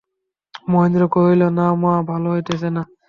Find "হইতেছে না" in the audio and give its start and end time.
2.33-2.83